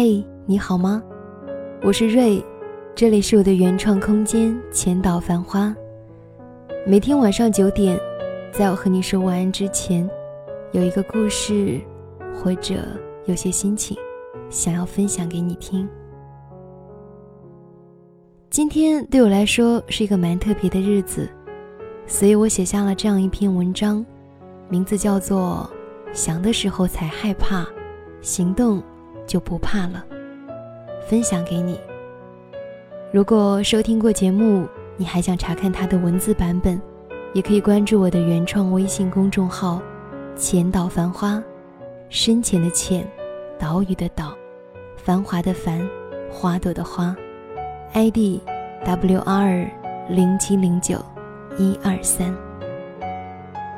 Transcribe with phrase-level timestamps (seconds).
[0.00, 1.02] 嘿，你好吗？
[1.82, 2.40] 我是瑞，
[2.94, 5.74] 这里是我的原创空间千岛繁花。
[6.86, 7.98] 每天晚上九点，
[8.52, 10.08] 在我和你说晚安之前，
[10.70, 11.80] 有一个故事，
[12.32, 12.76] 或者
[13.24, 13.96] 有些心情，
[14.48, 15.88] 想要分享给你听。
[18.50, 21.28] 今天对我来说是一个蛮特别的日子，
[22.06, 24.06] 所以我写下了这样一篇文章，
[24.68, 25.68] 名字叫做
[26.16, 27.66] 《想的时候才害怕，
[28.20, 28.80] 行动
[29.28, 30.04] 就不怕了》，
[31.08, 31.78] 分享给你。
[33.12, 36.80] 如果收听过节目，你还想查看它的文字版本，
[37.32, 39.80] 也可以关注我的原创微信公众号
[40.34, 41.40] “浅岛繁花”，
[42.10, 43.06] 深浅的浅，
[43.58, 44.34] 岛屿的岛，
[44.96, 45.88] 繁华的繁，
[46.28, 47.14] 花朵的花。
[47.92, 48.40] ID
[48.84, 49.70] W R
[50.08, 50.98] 零七零九
[51.58, 52.34] 一二三，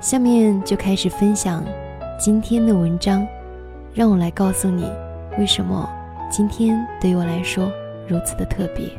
[0.00, 1.64] 下面就开始分享
[2.18, 3.26] 今天的文章。
[3.94, 4.84] 让我来告诉你，
[5.38, 5.88] 为什么
[6.28, 7.70] 今天对于我来说
[8.08, 8.90] 如此的特别。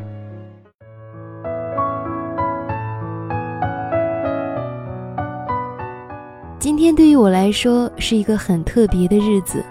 [6.58, 9.62] 今天对于我来说是一个很特别的日子，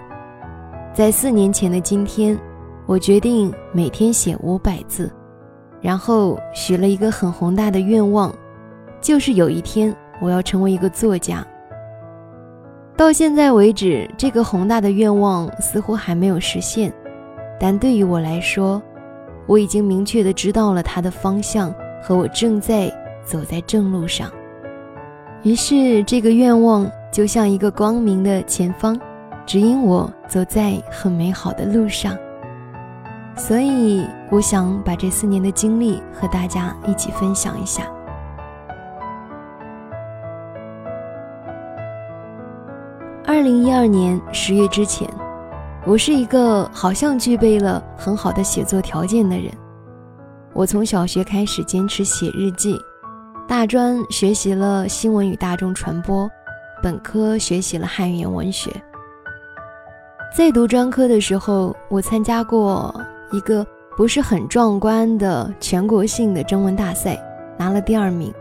[0.93, 2.37] 在四年前的今天，
[2.85, 5.11] 我决定每天写五百字。
[5.81, 8.31] 然后许了一个很宏大的愿望，
[9.01, 11.43] 就是有一天我要成为一个作家。
[12.99, 16.91] 到现在为止，这个宏大的愿望似乎还没有实现，
[17.57, 18.81] 但对于我来说，
[19.47, 22.91] 我已经明确的知道了它的方向和我正在
[23.23, 24.29] 走在正路上。
[25.43, 28.99] 于是，这个愿望就像一个光明的前方，
[29.45, 32.17] 指引我走在很美好的路上。
[33.33, 37.89] 所以，我想把这四年的经历和大家一起分享一下。
[43.39, 45.09] 二零一二年十月之前，
[45.85, 49.49] 我是一个好像具备了很好的写作条件的人。
[50.51, 52.77] 我从小学开始坚持写日记，
[53.47, 56.29] 大专学习了新闻与大众传播，
[56.83, 58.69] 本科学习了汉语言文学。
[60.35, 62.93] 在读专科的时候，我参加过。
[63.31, 67.17] 一个不是很壮观的全国性的征文大赛，
[67.57, 68.33] 拿了第二名。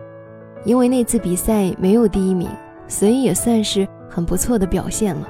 [0.64, 2.50] 因为那次比赛没有第一名，
[2.88, 3.86] 所以也算是
[4.18, 5.28] 很不错的表现了。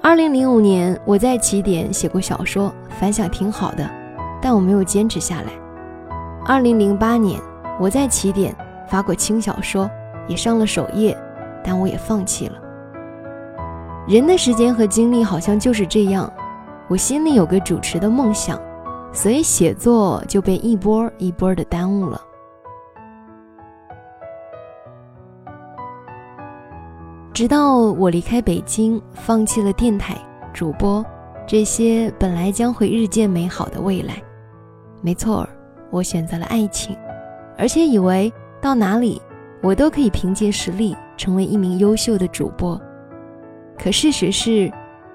[0.00, 3.90] 二零零五年，我在起点写过小说，反响挺好的，
[4.40, 5.50] 但我没有坚持下来。
[6.46, 7.40] 二零零八年，
[7.80, 8.54] 我在起点
[8.86, 9.90] 发过轻小说，
[10.28, 11.18] 也上了首页，
[11.64, 12.54] 但我也放弃了。
[14.06, 16.32] 人的时间和精力好像就是这样。
[16.86, 18.56] 我心里有个主持的梦想，
[19.12, 22.20] 所以写作就被一波一波的耽误了。
[27.32, 30.16] 直到我离开北京，放弃了电台
[30.52, 31.04] 主播
[31.46, 34.22] 这些本来将会日渐美好的未来。
[35.00, 35.48] 没错，
[35.90, 36.96] 我选择了爱情，
[37.56, 39.20] 而且以为到哪里
[39.62, 42.80] 我都可以凭借实力成为一名优秀的主播。
[43.78, 44.72] 可事实是。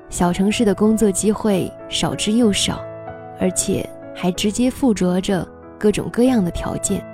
[0.10, 2.80] 小城市的工作机会少之又少，
[3.42, 3.86] 而且
[4.16, 5.46] 还直接附着着
[5.78, 7.06] 各种各样的条件，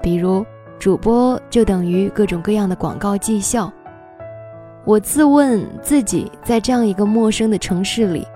[0.00, 0.42] 比如
[0.78, 3.70] 主播就等于各种各样的广告绩效。
[4.86, 8.28] 我自问自己在这样一个陌生的城市里，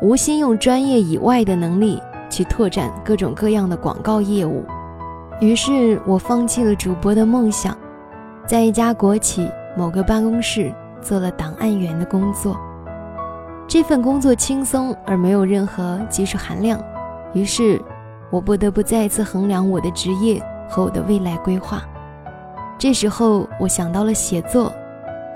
[0.00, 2.00] 无心用专业以外的能力
[2.30, 4.64] 去拓展各种各样的广告业务，
[5.38, 7.76] 于是我放弃了主播的梦想，
[8.46, 10.72] 在一家国企某个办公室
[11.02, 12.56] 做了档案员的工作。
[13.68, 16.82] 这份工作轻松而没有任何技术含量，
[17.34, 17.78] 于是，
[18.30, 21.82] 我不得不再次衡量我的职业和我的未来规划。
[22.78, 24.72] 这时候，我想到了写作，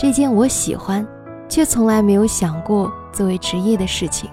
[0.02, 1.06] 这件我喜欢，
[1.46, 4.30] 却从来没有想过作为职业的事情。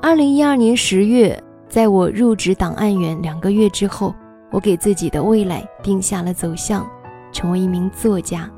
[0.00, 4.14] 二零一二年十月，在我入职档案员两个月之后，
[4.50, 6.86] 我给自己的未来定下了走向，
[7.30, 8.50] 成为一名作家。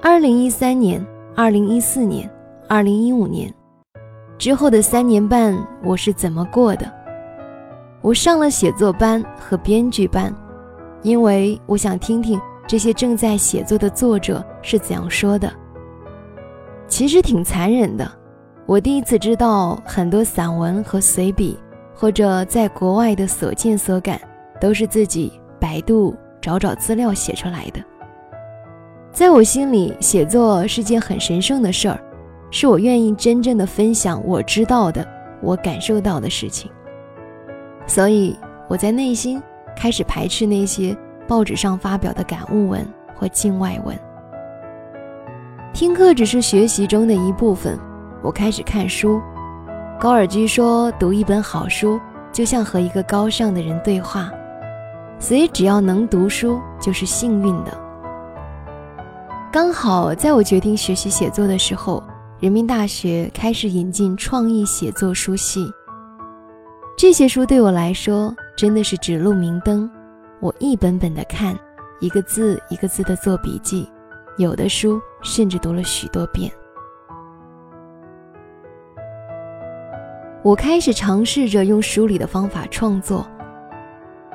[0.00, 1.04] 二零一三年、
[1.34, 2.30] 二零一四年、
[2.68, 3.52] 二零一五年
[4.38, 7.03] 之后的三年半，我是怎么过的？
[8.04, 10.30] 我上了写作班和编剧班，
[11.00, 15.50] 因为我想听听这些正在写作的作者是怎样说的。
[16.86, 18.06] 其实挺残忍的，
[18.66, 21.58] 我第一次知道很多散文和随笔，
[21.94, 24.20] 或者在国外的所见所感，
[24.60, 27.82] 都是自己百度找找资料写出来的。
[29.12, 31.98] 在我心里，写作是件很神圣的事儿，
[32.50, 35.08] 是我愿意真正的分享我知道的、
[35.40, 36.70] 我感受到的事情。
[37.86, 38.38] 所以
[38.68, 39.42] 我在内心
[39.76, 40.96] 开始排斥那些
[41.28, 43.96] 报纸上发表的感悟文或境外文。
[45.72, 47.78] 听课只是学习中的一部分，
[48.22, 49.20] 我开始看书。
[50.00, 52.00] 高尔基说，读一本好书
[52.32, 54.30] 就像和一个高尚的人对话，
[55.18, 57.76] 所以只要能读书就是幸运的。
[59.52, 62.02] 刚好在我决定学习写作的时候，
[62.40, 65.72] 人民大学开始引进创意写作书系。
[66.96, 69.90] 这些书对我来说真的是指路明灯，
[70.40, 71.58] 我一本本的看，
[71.98, 73.90] 一个字一个字的做笔记，
[74.38, 76.50] 有的书甚至读了许多遍。
[80.44, 83.26] 我开始尝试着用书里的方法创作。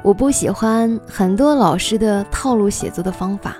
[0.03, 3.55] 我不喜欢很多老师的套路写作的方法，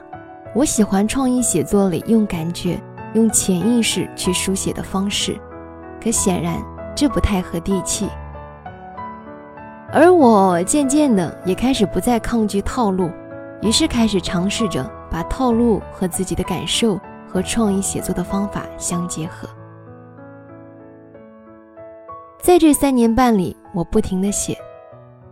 [0.54, 2.78] 我喜欢创意写作里用感觉、
[3.14, 5.40] 用潜意识去书写的方式。
[6.04, 6.62] 可显然
[6.94, 8.10] 这不太合地气。
[9.92, 13.10] 而我渐渐的也开始不再抗拒套路，
[13.62, 19.50] 于是开始尝试着把套路和自己的感受和创意写作的方法相结合。
[22.40, 24.56] 在这三年半里，我不停的写，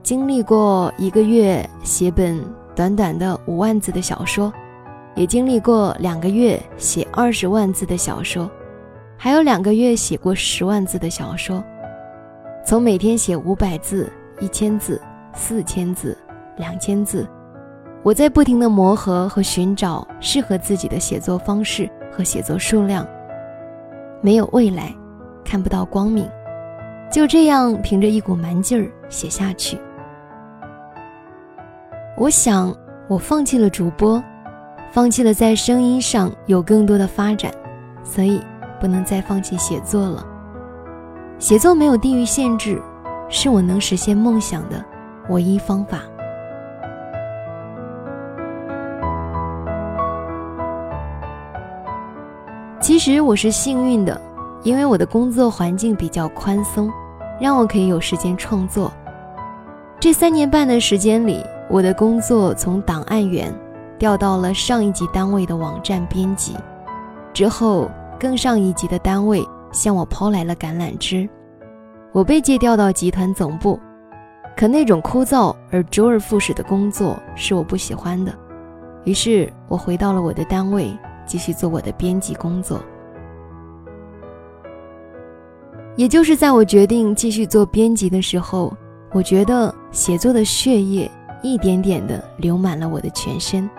[0.02, 2.44] 经历过一个月写本
[2.76, 4.52] 短短的五万字的小说，
[5.16, 8.50] 也经历过两个月写二十万字的小说，
[9.18, 11.64] 还有两个月写过十万字的小说，
[12.66, 14.12] 从每天写五百字。
[14.40, 15.02] 一千字、
[15.34, 16.18] 四千字、
[16.58, 17.28] 两千字，
[18.04, 23.06] 我在不停的磨合和寻找适合自己的写作方式和写作数量。
[24.22, 24.94] 没有未来，
[25.44, 26.30] 看不到光明，
[27.12, 29.80] 就这样凭着一股蛮劲儿写下去。
[32.16, 32.76] 我想，
[33.08, 34.24] 我放弃了主播，
[34.92, 37.52] 放弃了在声音上有更多的发展，
[38.04, 38.42] 所以
[38.80, 40.26] 不能再放弃写作了。
[41.40, 42.82] 写作没有地域限制。
[43.30, 44.84] 是我能实现梦想的
[45.30, 46.02] 唯一方法。
[52.80, 54.20] 其实我是幸运的，
[54.64, 56.90] 因为我的工作环境比较宽松，
[57.40, 58.92] 让我可以有时间创作。
[60.00, 63.54] 这三年半的时间里，我的工作从档案员
[64.00, 66.56] 调到了上一级单位的网站编辑，
[67.34, 71.28] 之后更上一级的单位向我抛来了橄榄枝。
[72.14, 73.80] 我被借调到集团总部，
[74.56, 78.34] 可那种枯燥而周而复始的工作是我不喜欢的。
[79.04, 80.92] 于是我回到了我的单位，
[81.26, 82.82] 继续做我的编辑工作。
[85.96, 88.76] 也就是在我决定继续做编辑的时候，
[89.12, 91.10] 我觉得写作的血液
[91.42, 93.70] 一点点的流满了我的全身。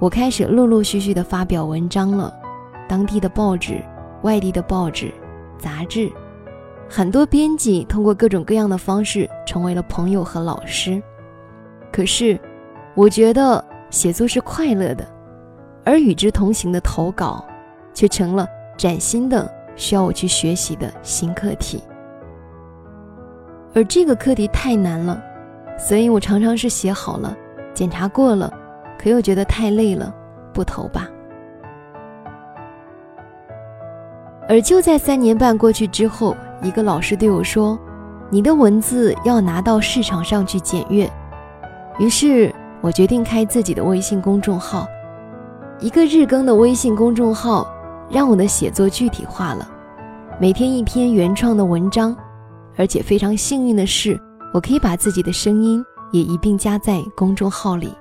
[0.00, 2.32] 我开始陆陆续续的发表文章了，
[2.88, 3.82] 当地的报纸、
[4.22, 5.12] 外地的报纸、
[5.58, 6.10] 杂志。
[6.96, 11.02] 很多编辑通过各种各样的方式成为了朋友和老师，
[11.90, 12.38] 可是，
[12.94, 15.04] 我觉得写作是快乐的，
[15.84, 17.44] 而与之同行的投稿，
[17.92, 18.46] 却成了
[18.76, 21.82] 崭新的需要我去学习的新课题。
[23.74, 25.20] 而这个课题太难了，
[25.76, 27.36] 所以我常常是写好了，
[27.74, 28.48] 检查过了，
[28.96, 30.14] 可又觉得太累了，
[30.52, 31.08] 不投吧。
[34.48, 36.36] 而就在三年半过去之后。
[36.64, 37.78] 一个老师对我说
[38.30, 41.08] ：“你的文字要拿到市场上去检阅。”
[42.00, 44.88] 于是我决定开自己的微信公众号。
[45.78, 47.70] 一个日更的微信公众号，
[48.08, 49.68] 让我的写作具体化了，
[50.40, 52.16] 每天一篇原创的文章，
[52.76, 54.18] 而且非常幸运的是，
[54.54, 57.92] 我可以把自己的声音也一并加在公众号里。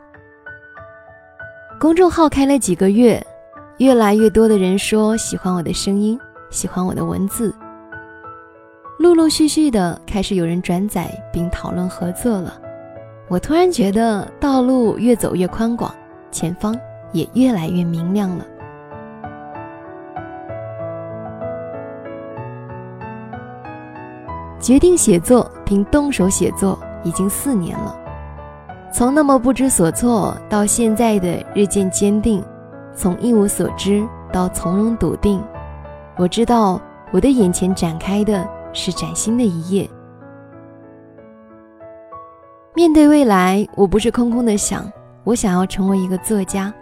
[1.82, 3.22] 公众号开了几个月，
[3.80, 6.18] 越来越多的人说喜欢我的声音，
[6.50, 7.54] 喜欢我的文字。
[9.04, 12.54] 陆陆续续的开始有人转载并讨论合作了，
[13.28, 15.94] 我突然觉得道路越走越宽广，
[16.32, 16.74] 前方
[17.12, 18.46] 也越来越明亮了。
[24.58, 27.94] 决定写作并动手写作已经四年了，
[28.90, 32.42] 从那么不知所措到现在的日渐坚定，
[32.96, 35.44] 从一无所知到从容笃定，
[36.16, 36.80] 我知道
[37.12, 38.48] 我的眼前展开的。
[38.74, 39.90] 是崭新的一页。
[42.76, 44.92] 面对未来，我不是空空的想，
[45.24, 46.74] 我想要成为一个作家，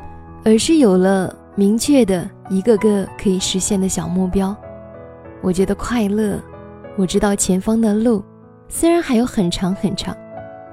[0.46, 4.56] 而是有了明确的一个个可以实现的小目标。
[5.42, 6.40] 我觉得快乐，
[6.98, 8.24] 我知道前方的路
[8.70, 10.16] 虽然还有很长很长，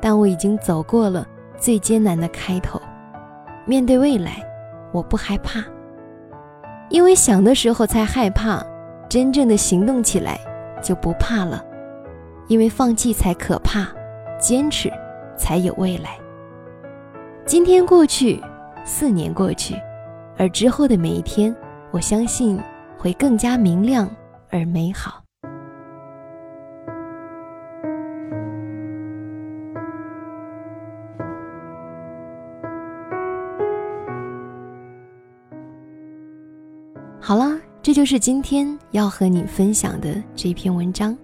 [0.00, 2.80] 但我已经走过了最艰难的开头。
[3.66, 4.40] 面对未来，
[4.92, 5.64] 我不害怕，
[6.90, 8.64] 因为想的时候才害怕，
[9.08, 10.38] 真正的行动起来。
[10.82, 11.64] 就不怕了，
[12.48, 13.86] 因为放弃才可怕，
[14.38, 14.90] 坚持
[15.36, 16.18] 才有未来。
[17.44, 18.42] 今天过去，
[18.84, 19.74] 四年过去，
[20.36, 21.54] 而之后的每一天，
[21.90, 22.60] 我相信
[22.98, 24.08] 会更加明亮
[24.50, 25.22] 而美好。
[37.20, 37.58] 好啦，
[37.88, 41.16] 这就是今天要和你分享的这篇文章。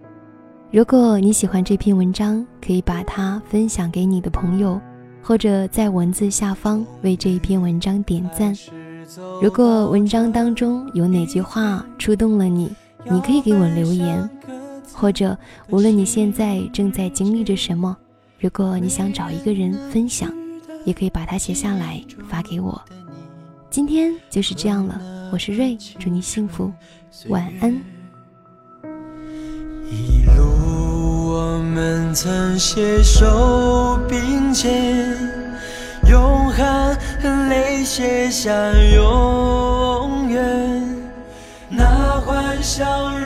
[0.70, 4.80] 如果你喜欢这篇文章，可以把它分享给你的朋友，
[5.22, 8.56] 或者在文字下方为这一篇文章点赞。
[9.42, 12.74] 如果文章当中有哪句话触动了你，
[13.10, 14.26] 你可以给我留言，
[14.90, 15.36] 或者
[15.68, 17.94] 无论你现在正在经历着什么，
[18.40, 20.32] 如果你想找一个人分享，
[20.86, 22.80] 也可以把它写下来发给我。
[23.68, 24.98] 今天就是这样了。
[25.34, 26.72] 我是瑞，祝你幸福，
[27.26, 27.72] 晚安。
[29.90, 35.18] 一路我们曾携手并肩，
[36.08, 38.52] 用汗和泪写下
[38.94, 41.04] 永远。
[41.68, 43.18] 那欢笑